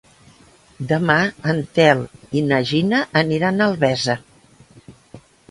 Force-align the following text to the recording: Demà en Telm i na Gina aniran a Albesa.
Demà 0.91 1.17
en 1.53 1.59
Telm 1.79 2.01
i 2.41 2.43
na 2.47 2.59
Gina 2.71 3.03
aniran 3.23 3.61
a 3.61 3.69
Albesa. 3.73 4.19